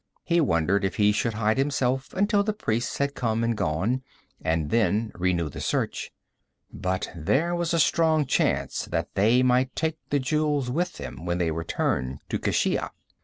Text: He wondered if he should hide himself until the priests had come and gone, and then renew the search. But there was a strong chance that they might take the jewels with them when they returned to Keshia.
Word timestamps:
He 0.23 0.41
wondered 0.41 0.83
if 0.83 0.95
he 0.95 1.11
should 1.11 1.35
hide 1.35 1.59
himself 1.59 2.11
until 2.15 2.41
the 2.41 2.53
priests 2.53 2.97
had 2.97 3.13
come 3.13 3.43
and 3.43 3.55
gone, 3.55 4.01
and 4.41 4.71
then 4.71 5.11
renew 5.13 5.47
the 5.47 5.61
search. 5.61 6.09
But 6.73 7.11
there 7.15 7.53
was 7.53 7.71
a 7.71 7.79
strong 7.79 8.25
chance 8.25 8.85
that 8.85 9.13
they 9.13 9.43
might 9.43 9.75
take 9.75 9.99
the 10.09 10.17
jewels 10.17 10.71
with 10.71 10.93
them 10.93 11.23
when 11.25 11.37
they 11.37 11.51
returned 11.51 12.19
to 12.29 12.39
Keshia. 12.39 12.89